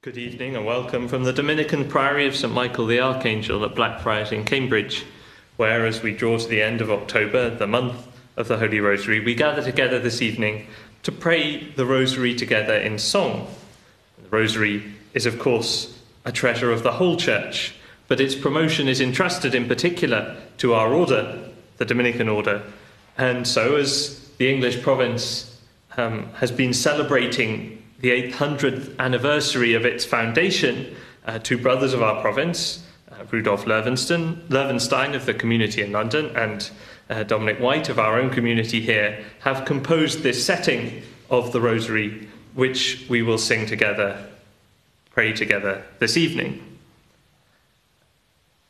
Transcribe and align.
Good 0.00 0.16
evening 0.16 0.54
and 0.54 0.64
welcome 0.64 1.08
from 1.08 1.24
the 1.24 1.32
Dominican 1.32 1.88
Priory 1.88 2.28
of 2.28 2.36
St 2.36 2.52
Michael 2.52 2.86
the 2.86 3.00
Archangel 3.00 3.64
at 3.64 3.74
Blackfriars 3.74 4.30
in 4.30 4.44
Cambridge, 4.44 5.04
where, 5.56 5.86
as 5.86 6.04
we 6.04 6.14
draw 6.14 6.38
to 6.38 6.46
the 6.46 6.62
end 6.62 6.80
of 6.80 6.88
October, 6.88 7.50
the 7.50 7.66
month 7.66 8.06
of 8.36 8.46
the 8.46 8.58
Holy 8.58 8.78
Rosary, 8.78 9.18
we 9.18 9.34
gather 9.34 9.60
together 9.60 9.98
this 9.98 10.22
evening 10.22 10.68
to 11.02 11.10
pray 11.10 11.72
the 11.72 11.84
Rosary 11.84 12.32
together 12.32 12.76
in 12.76 12.96
song. 12.96 13.48
The 14.22 14.28
Rosary 14.28 14.84
is, 15.14 15.26
of 15.26 15.40
course, 15.40 16.00
a 16.24 16.30
treasure 16.30 16.70
of 16.70 16.84
the 16.84 16.92
whole 16.92 17.16
Church, 17.16 17.74
but 18.06 18.20
its 18.20 18.36
promotion 18.36 18.86
is 18.86 19.00
entrusted 19.00 19.52
in 19.52 19.66
particular 19.66 20.36
to 20.58 20.74
our 20.74 20.94
order, 20.94 21.50
the 21.78 21.84
Dominican 21.84 22.28
order. 22.28 22.62
And 23.16 23.48
so, 23.48 23.74
as 23.74 24.28
the 24.38 24.48
English 24.48 24.80
province 24.80 25.60
um, 25.96 26.30
has 26.34 26.52
been 26.52 26.72
celebrating 26.72 27.77
the 27.98 28.10
800th 28.30 28.96
anniversary 28.98 29.74
of 29.74 29.84
its 29.84 30.04
foundation, 30.04 30.94
uh, 31.26 31.38
two 31.38 31.58
brothers 31.58 31.92
of 31.92 32.02
our 32.02 32.20
province, 32.20 32.86
uh, 33.10 33.24
Rudolf 33.30 33.64
Löwenstein 33.64 35.14
of 35.14 35.26
the 35.26 35.34
community 35.34 35.82
in 35.82 35.90
London 35.90 36.34
and 36.36 36.70
uh, 37.10 37.24
Dominic 37.24 37.58
White 37.58 37.88
of 37.88 37.98
our 37.98 38.20
own 38.20 38.30
community 38.30 38.80
here, 38.80 39.24
have 39.40 39.64
composed 39.64 40.22
this 40.22 40.44
setting 40.44 41.02
of 41.28 41.52
the 41.52 41.60
Rosary, 41.60 42.28
which 42.54 43.06
we 43.08 43.22
will 43.22 43.38
sing 43.38 43.66
together, 43.66 44.26
pray 45.10 45.32
together 45.32 45.84
this 45.98 46.16
evening. 46.16 46.64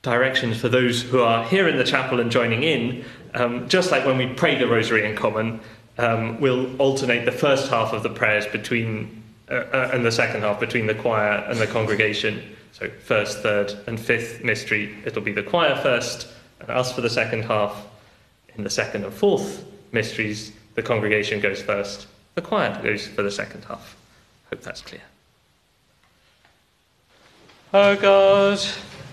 Directions 0.00 0.58
for 0.58 0.68
those 0.68 1.02
who 1.02 1.20
are 1.20 1.44
here 1.44 1.68
in 1.68 1.76
the 1.76 1.84
chapel 1.84 2.20
and 2.20 2.30
joining 2.30 2.62
in, 2.62 3.04
um, 3.34 3.68
just 3.68 3.90
like 3.90 4.06
when 4.06 4.16
we 4.16 4.26
pray 4.26 4.56
the 4.56 4.66
Rosary 4.66 5.04
in 5.04 5.16
common, 5.16 5.60
um, 5.98 6.40
we'll 6.40 6.74
alternate 6.80 7.24
the 7.24 7.32
first 7.32 7.68
half 7.68 7.92
of 7.92 8.02
the 8.02 8.08
prayers 8.08 8.46
between 8.46 9.18
uh, 9.50 9.54
uh, 9.72 9.90
and 9.92 10.04
the 10.04 10.12
second 10.12 10.42
half 10.42 10.60
between 10.60 10.86
the 10.86 10.94
choir 10.94 11.44
and 11.48 11.58
the 11.58 11.66
congregation. 11.66 12.56
So 12.72 12.88
first, 12.88 13.38
third, 13.38 13.72
and 13.86 13.98
fifth 13.98 14.44
mystery, 14.44 14.94
it'll 15.04 15.22
be 15.22 15.32
the 15.32 15.42
choir 15.42 15.74
first, 15.76 16.28
and 16.60 16.70
us 16.70 16.92
for 16.92 17.00
the 17.00 17.10
second 17.10 17.44
half. 17.44 17.86
In 18.56 18.64
the 18.64 18.70
second 18.70 19.04
and 19.04 19.14
fourth 19.14 19.64
mysteries, 19.92 20.52
the 20.74 20.82
congregation 20.82 21.40
goes 21.40 21.62
first, 21.62 22.06
the 22.34 22.42
choir 22.42 22.80
goes 22.82 23.06
for 23.06 23.22
the 23.22 23.30
second 23.30 23.64
half. 23.64 23.96
Hope 24.50 24.60
that's 24.60 24.80
clear. 24.80 25.02
O 27.74 27.96
God, 27.96 28.60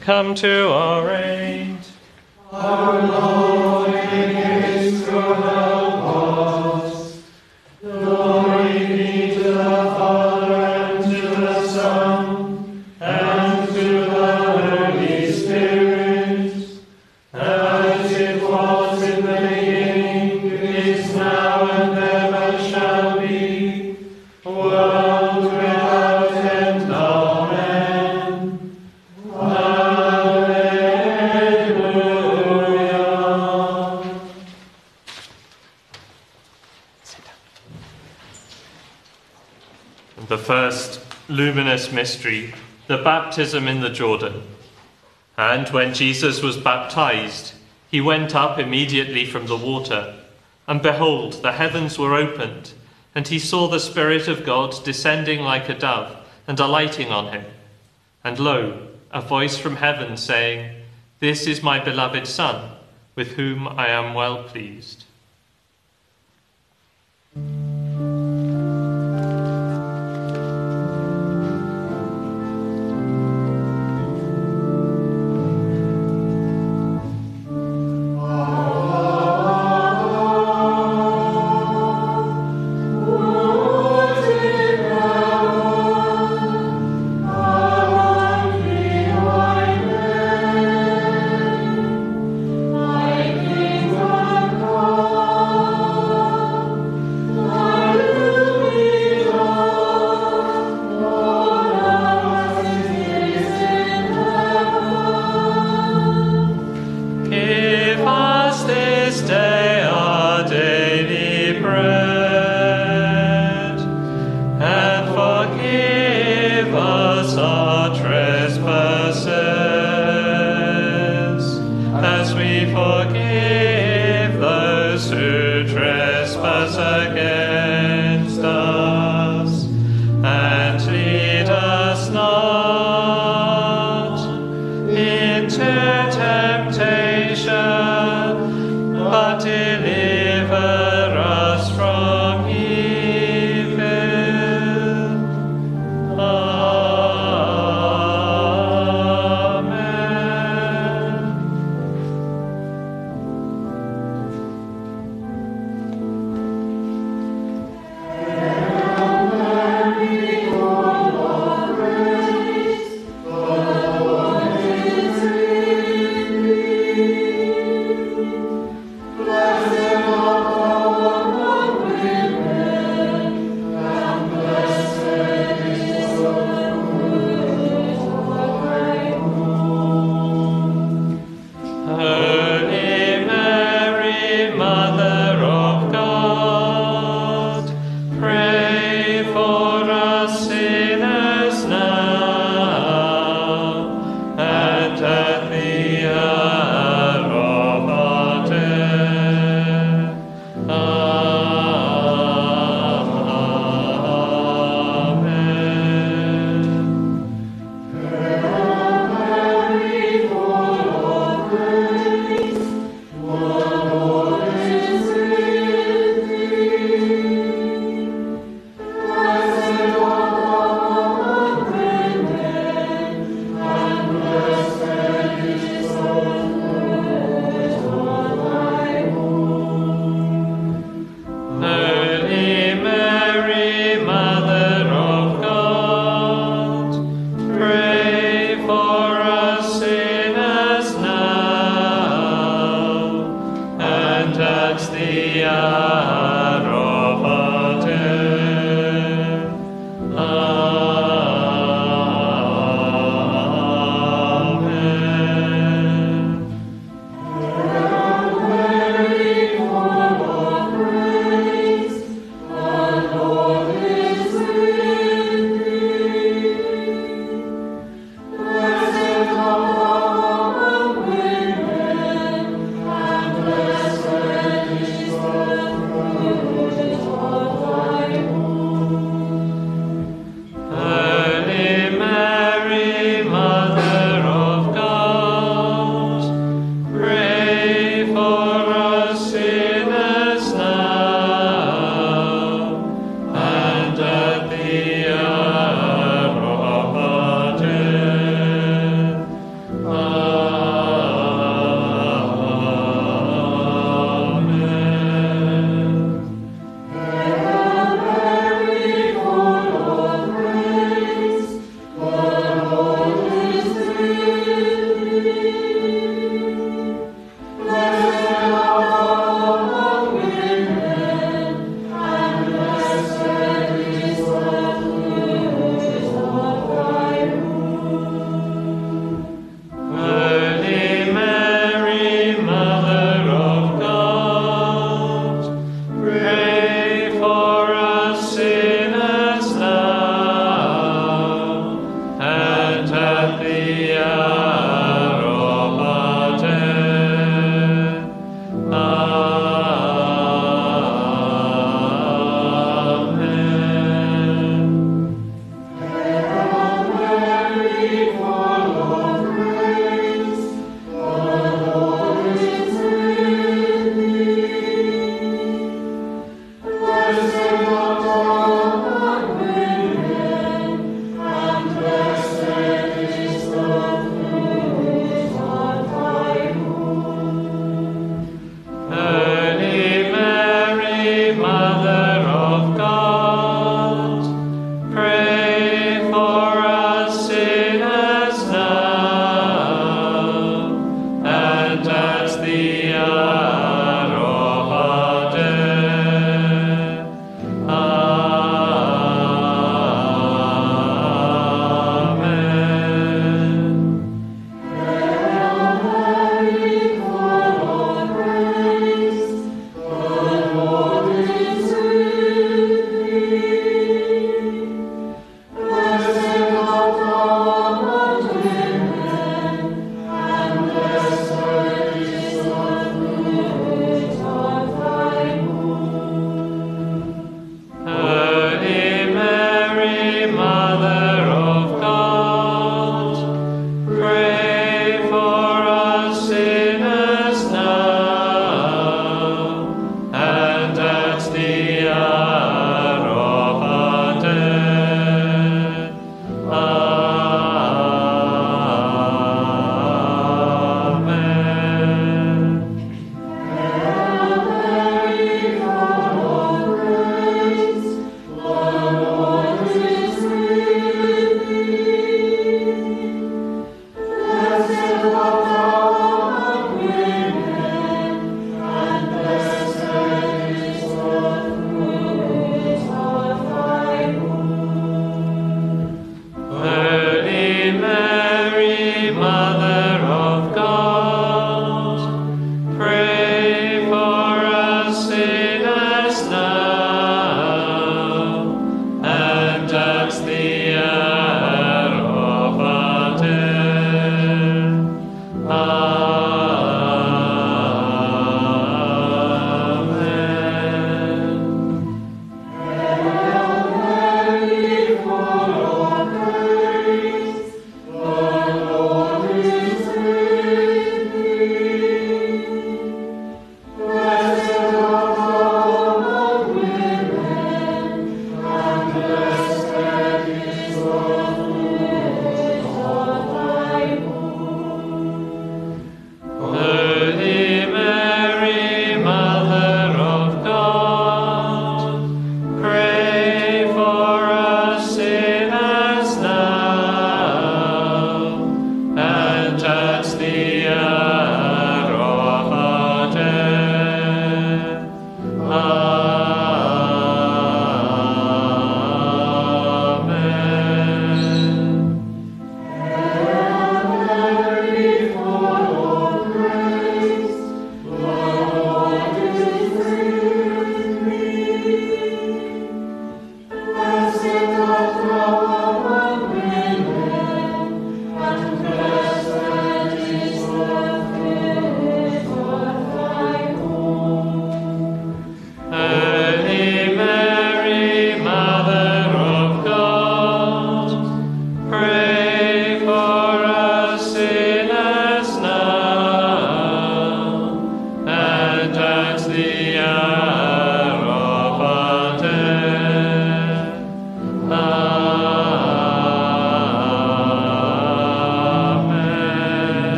come 0.00 0.34
to 0.34 0.68
our 0.70 1.10
aid. 1.10 1.78
Our 2.50 3.06
Lord, 3.06 3.94
in 3.94 4.36
His 4.36 5.08
help 5.08 5.81
The 40.28 40.38
first 40.38 41.00
luminous 41.28 41.90
mystery, 41.90 42.54
the 42.86 42.98
baptism 42.98 43.66
in 43.66 43.80
the 43.80 43.90
Jordan. 43.90 44.42
And 45.36 45.68
when 45.70 45.94
Jesus 45.94 46.42
was 46.42 46.56
baptized, 46.56 47.54
he 47.90 48.00
went 48.00 48.36
up 48.36 48.58
immediately 48.58 49.26
from 49.26 49.46
the 49.46 49.56
water. 49.56 50.14
And 50.68 50.80
behold, 50.80 51.42
the 51.42 51.52
heavens 51.52 51.98
were 51.98 52.14
opened, 52.14 52.72
and 53.14 53.26
he 53.26 53.40
saw 53.40 53.66
the 53.66 53.80
Spirit 53.80 54.28
of 54.28 54.46
God 54.46 54.84
descending 54.84 55.40
like 55.40 55.68
a 55.68 55.78
dove 55.78 56.16
and 56.46 56.58
alighting 56.60 57.10
on 57.10 57.32
him. 57.32 57.44
And 58.22 58.38
lo, 58.38 58.88
a 59.10 59.20
voice 59.20 59.58
from 59.58 59.76
heaven 59.76 60.16
saying, 60.16 60.76
This 61.18 61.48
is 61.48 61.62
my 61.64 61.80
beloved 61.80 62.28
Son, 62.28 62.70
with 63.16 63.32
whom 63.32 63.66
I 63.66 63.88
am 63.88 64.14
well 64.14 64.44
pleased. 64.44 65.04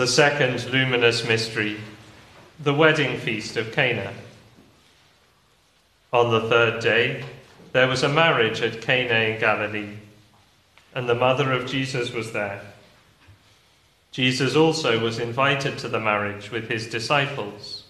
The 0.00 0.06
second 0.06 0.64
luminous 0.72 1.28
mystery, 1.28 1.78
the 2.58 2.72
wedding 2.72 3.18
feast 3.18 3.58
of 3.58 3.70
Cana. 3.70 4.14
On 6.12 6.30
the 6.30 6.48
third 6.48 6.82
day, 6.82 7.24
there 7.72 7.86
was 7.86 8.02
a 8.02 8.08
marriage 8.08 8.60
at 8.62 8.82
Cana 8.82 9.32
in 9.32 9.40
Galilee, 9.40 9.96
and 10.92 11.08
the 11.08 11.14
mother 11.14 11.52
of 11.52 11.66
Jesus 11.70 12.12
was 12.12 12.32
there. 12.32 12.62
Jesus 14.10 14.56
also 14.56 14.98
was 14.98 15.20
invited 15.20 15.78
to 15.78 15.88
the 15.88 16.00
marriage 16.00 16.50
with 16.50 16.68
his 16.68 16.88
disciples. 16.88 17.84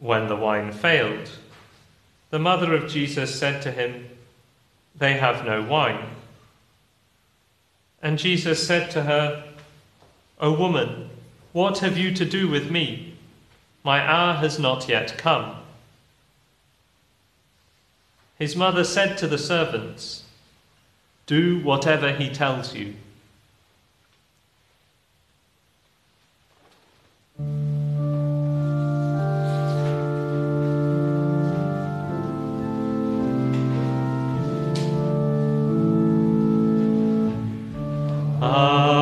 When 0.00 0.26
the 0.26 0.36
wine 0.36 0.72
failed, 0.72 1.30
the 2.30 2.40
mother 2.40 2.74
of 2.74 2.90
Jesus 2.90 3.38
said 3.38 3.62
to 3.62 3.70
him, 3.70 4.08
They 4.96 5.12
have 5.12 5.46
no 5.46 5.62
wine. 5.62 6.06
And 8.02 8.18
Jesus 8.18 8.66
said 8.66 8.90
to 8.90 9.04
her, 9.04 9.44
O 10.40 10.52
woman, 10.52 11.08
what 11.52 11.78
have 11.78 11.96
you 11.96 12.12
to 12.16 12.24
do 12.24 12.48
with 12.48 12.68
me? 12.68 13.14
My 13.84 14.00
hour 14.00 14.34
has 14.34 14.58
not 14.58 14.88
yet 14.88 15.16
come. 15.16 15.54
His 18.38 18.56
mother 18.56 18.82
said 18.82 19.16
to 19.18 19.28
the 19.28 19.38
servants, 19.38 20.24
Do 21.26 21.60
whatever 21.60 22.12
he 22.12 22.30
tells 22.30 22.74
you. 22.74 22.94
Our 38.42 38.93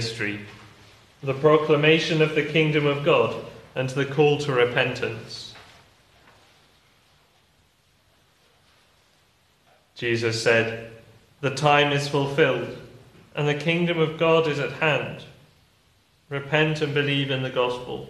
mystery, 0.00 0.40
the 1.22 1.34
proclamation 1.34 2.22
of 2.22 2.34
the 2.34 2.42
kingdom 2.42 2.86
of 2.86 3.04
God 3.04 3.36
and 3.74 3.90
the 3.90 4.06
call 4.06 4.38
to 4.38 4.50
repentance. 4.50 5.52
Jesus 9.94 10.42
said, 10.42 10.90
The 11.42 11.54
time 11.54 11.92
is 11.92 12.08
fulfilled, 12.08 12.78
and 13.34 13.46
the 13.46 13.54
kingdom 13.54 13.98
of 13.98 14.16
God 14.16 14.48
is 14.48 14.58
at 14.58 14.72
hand. 14.72 15.22
Repent 16.30 16.80
and 16.80 16.94
believe 16.94 17.30
in 17.30 17.42
the 17.42 17.50
gospel. 17.50 18.08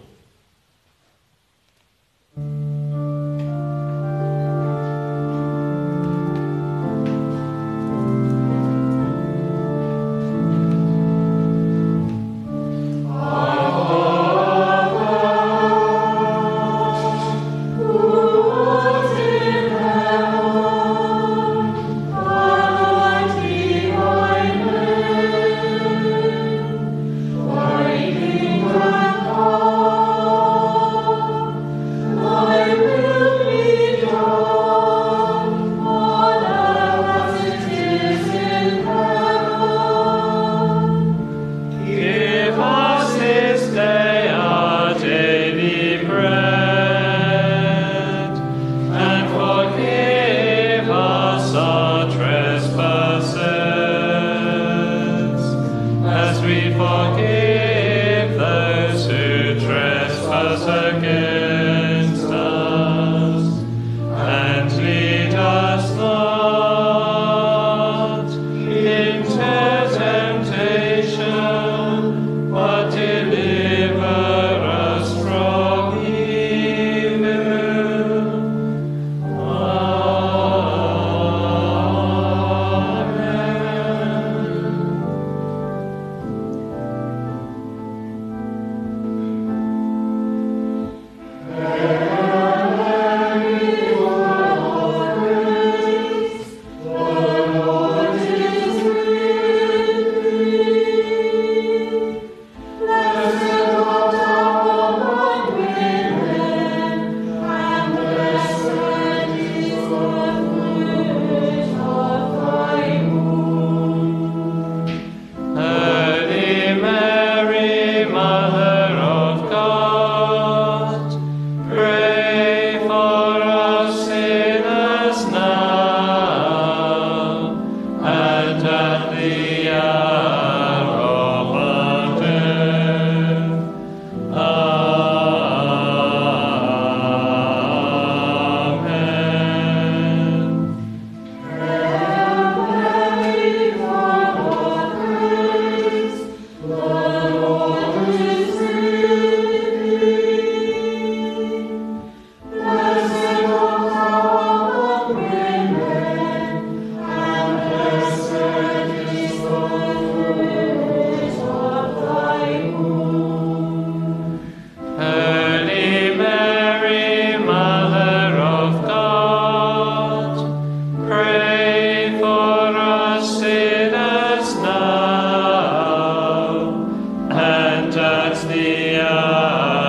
At 178.11 178.47
the 178.47 179.01
hour 179.01 179.80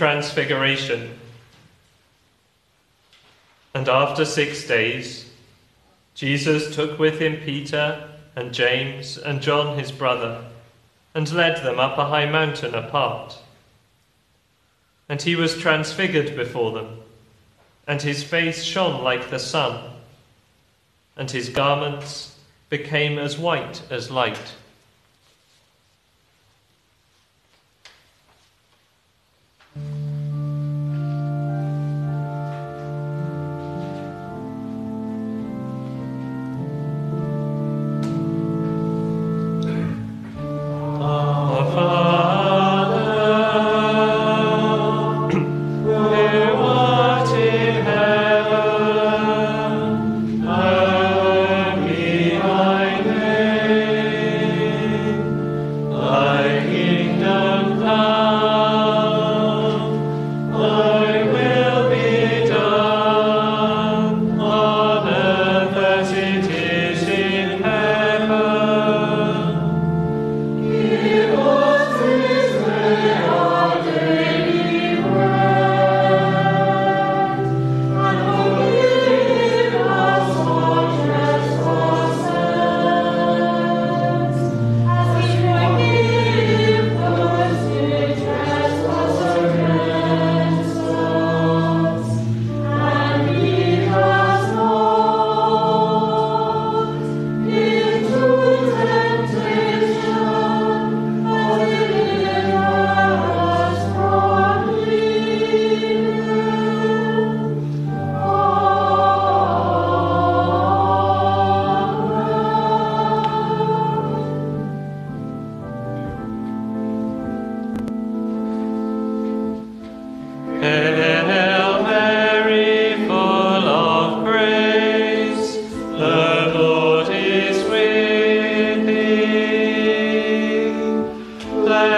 transfiguration. 0.00 1.10
And 3.74 3.86
after 3.86 4.24
six 4.24 4.66
days, 4.66 5.30
Jesus 6.14 6.74
took 6.74 6.98
with 6.98 7.20
him 7.20 7.36
Peter 7.44 8.08
and 8.34 8.54
James 8.54 9.18
and 9.18 9.42
John 9.42 9.78
his 9.78 9.92
brother, 9.92 10.42
and 11.14 11.30
led 11.30 11.62
them 11.62 11.78
up 11.78 11.98
a 11.98 12.06
high 12.06 12.24
mountain 12.24 12.74
apart. 12.74 13.36
And 15.06 15.20
he 15.20 15.36
was 15.36 15.58
transfigured 15.58 16.34
before 16.34 16.72
them, 16.72 17.02
and 17.86 18.00
his 18.00 18.22
face 18.22 18.64
shone 18.64 19.04
like 19.04 19.28
the 19.28 19.38
sun, 19.38 19.82
and 21.14 21.30
his 21.30 21.50
garments 21.50 22.38
became 22.70 23.18
as 23.18 23.36
white 23.36 23.82
as 23.90 24.10
light. 24.10 24.54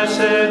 blessed. 0.05 0.42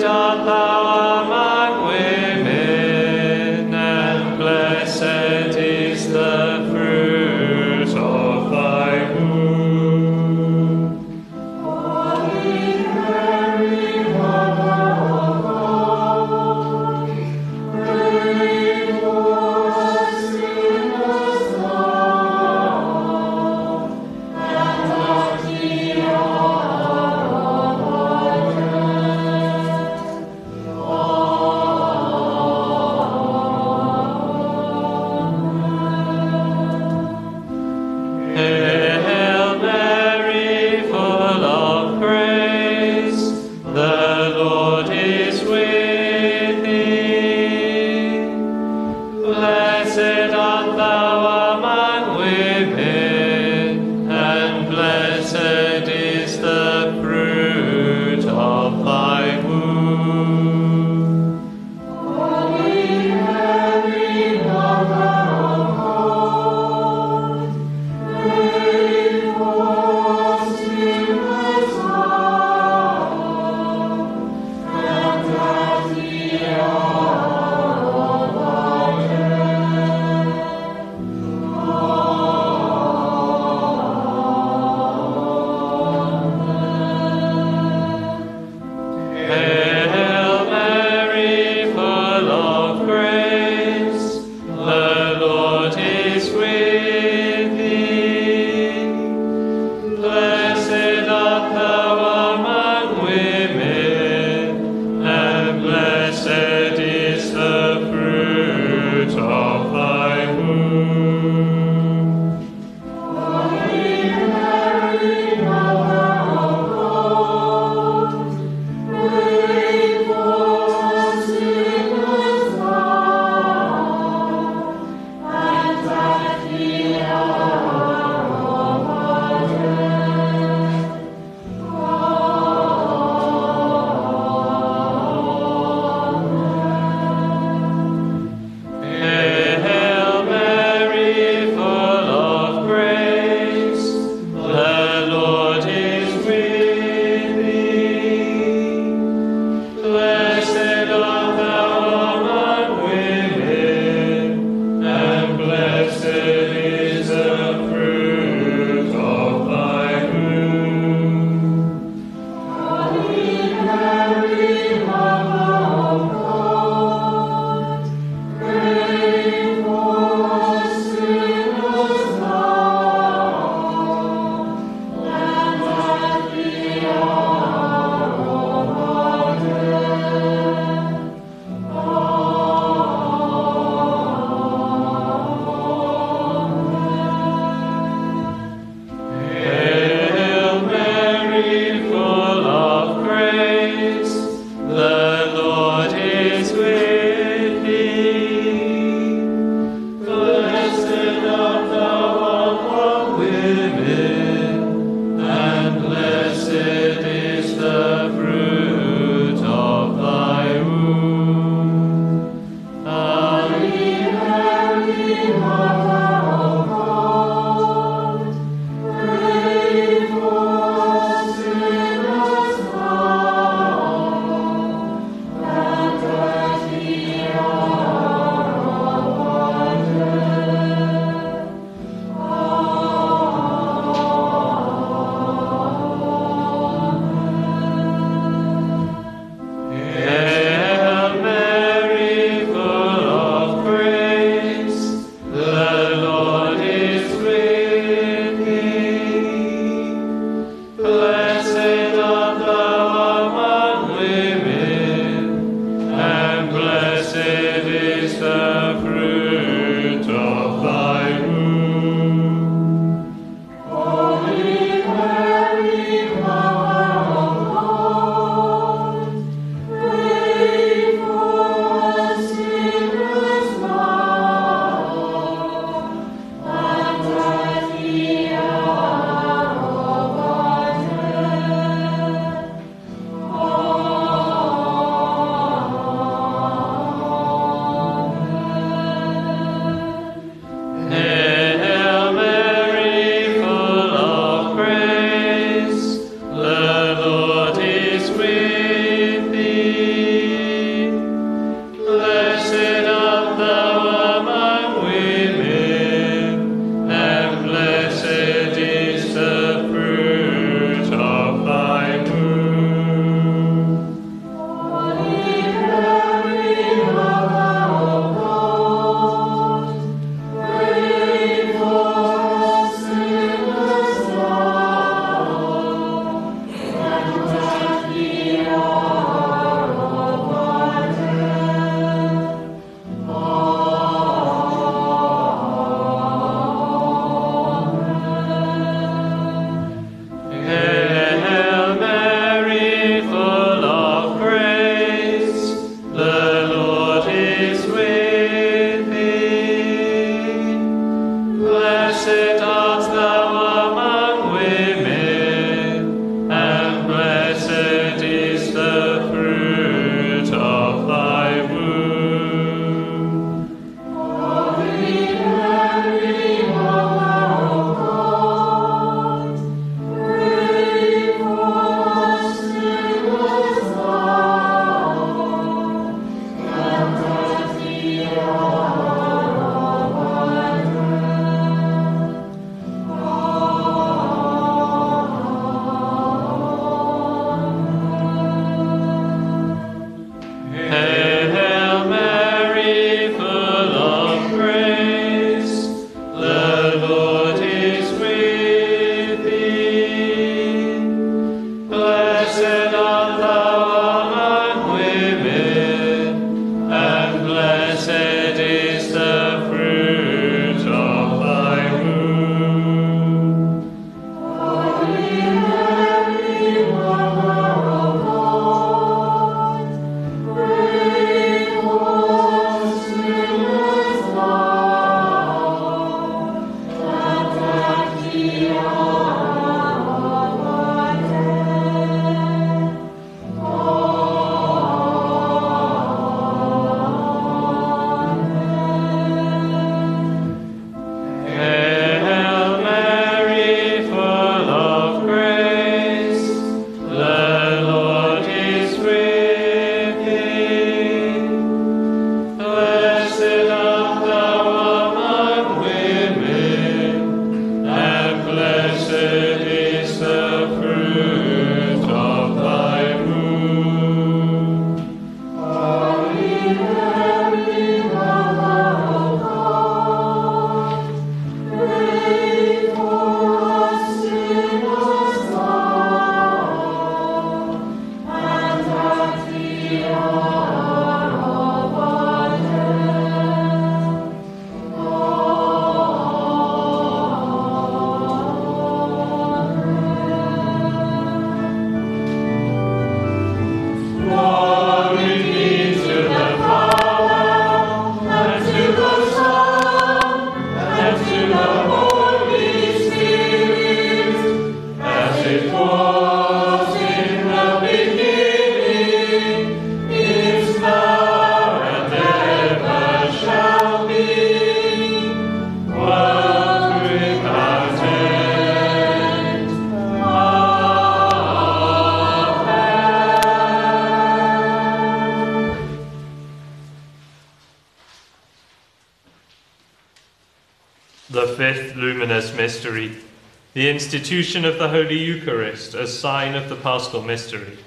Institution 533.81 534.45
of 534.45 534.59
the 534.59 534.69
Holy 534.69 534.99
Eucharist 534.99 535.73
as 535.73 535.97
sign 535.97 536.35
of 536.35 536.49
the 536.49 536.55
Paschal 536.55 537.01
mystery. 537.01 537.57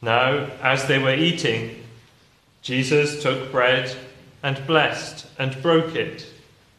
Now, 0.00 0.48
as 0.62 0.86
they 0.86 0.98
were 0.98 1.14
eating, 1.14 1.84
Jesus 2.62 3.22
took 3.22 3.52
bread 3.52 3.94
and 4.42 4.66
blessed 4.66 5.26
and 5.38 5.60
broke 5.60 5.94
it 5.94 6.26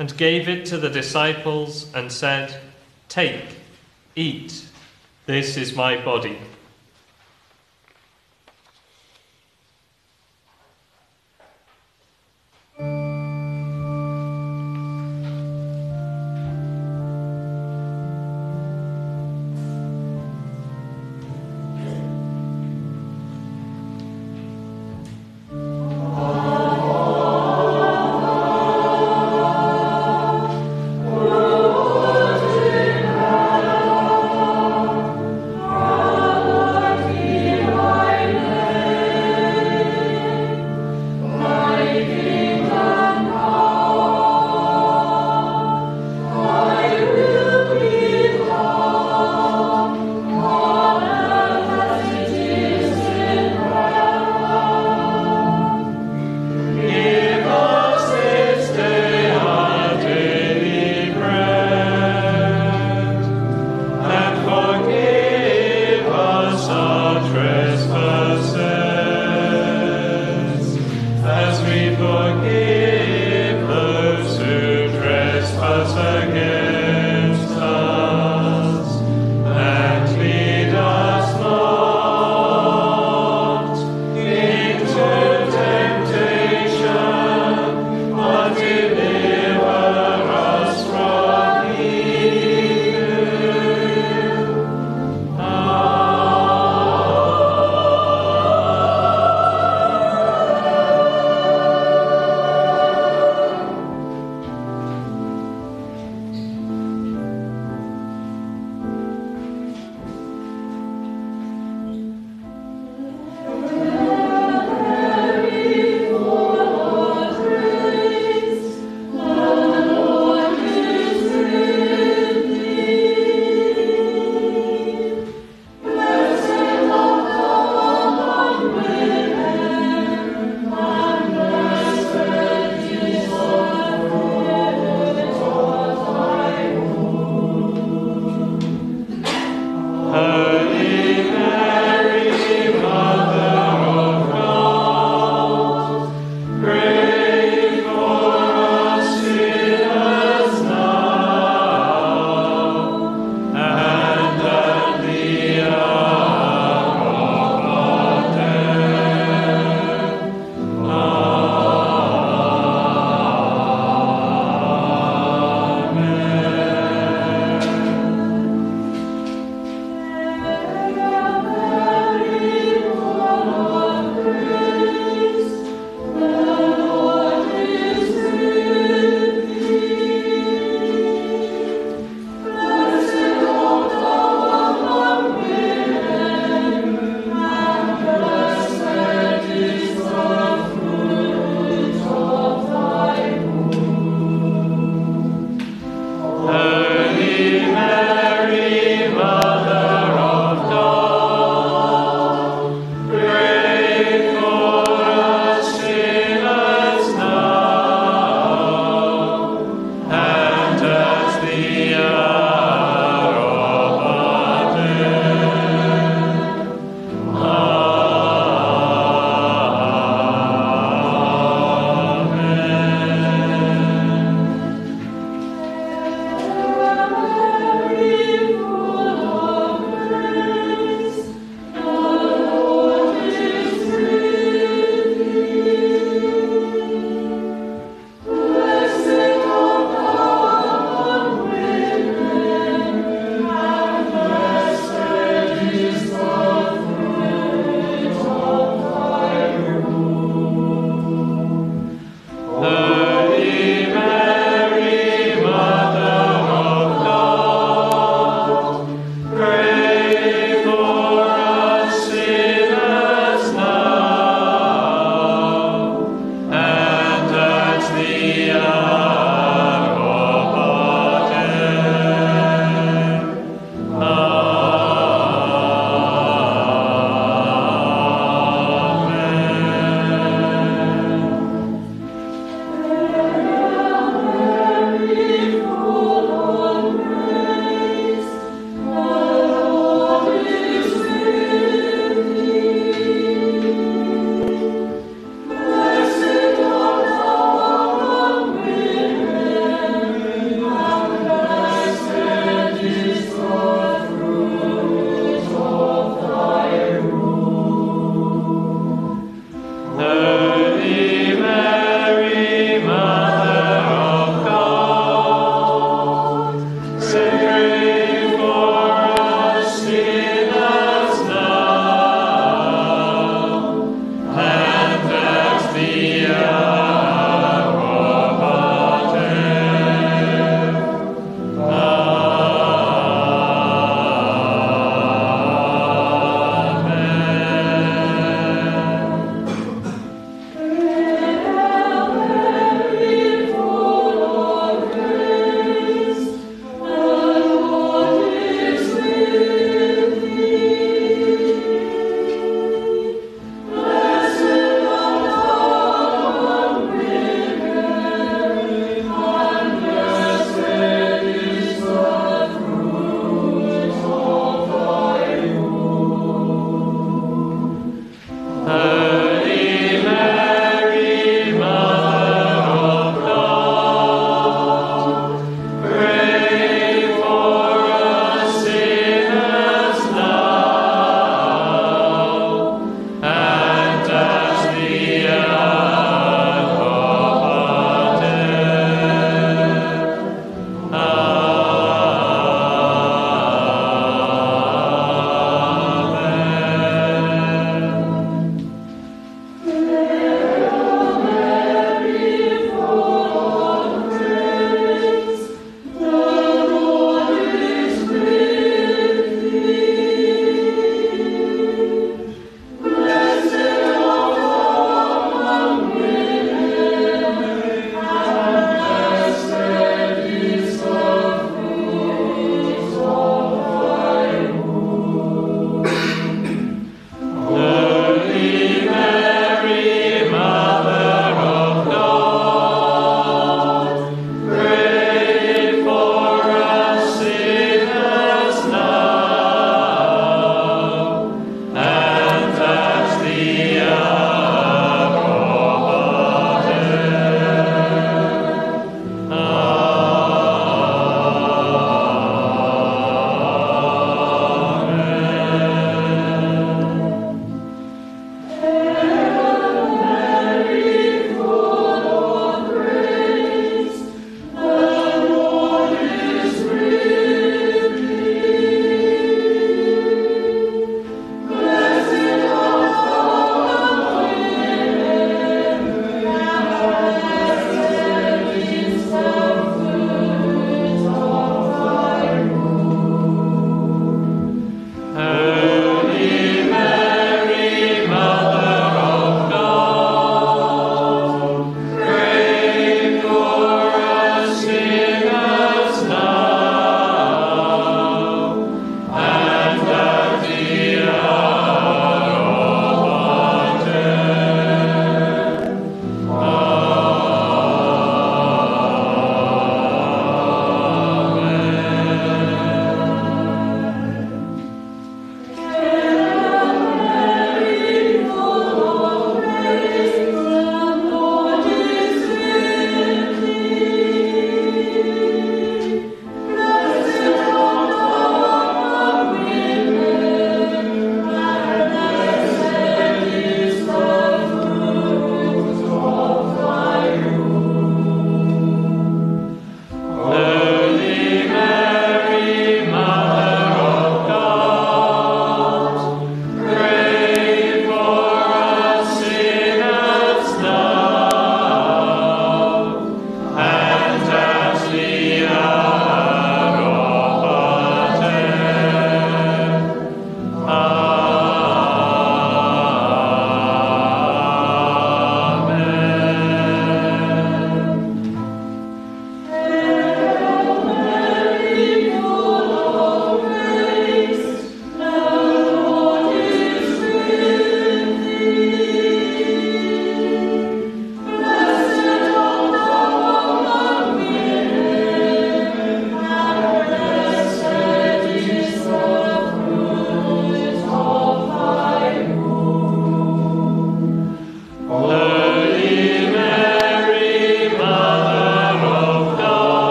and 0.00 0.16
gave 0.16 0.48
it 0.48 0.66
to 0.66 0.78
the 0.78 0.90
disciples 0.90 1.94
and 1.94 2.10
said, 2.10 2.60
Take, 3.08 3.44
eat, 4.16 4.66
this 5.26 5.56
is 5.56 5.76
my 5.76 6.04
body. 6.04 6.36